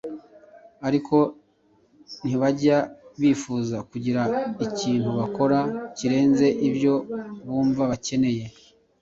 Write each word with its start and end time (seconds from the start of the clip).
ariko 0.87 1.15
ntibajya 2.25 2.77
bifuza 3.21 3.77
kugira 3.89 4.21
ikintu 4.65 5.09
bakora 5.19 5.59
kirenze 5.97 6.47
ibyo 6.67 6.93
bumva 7.47 7.81
bakeneye 7.91 8.45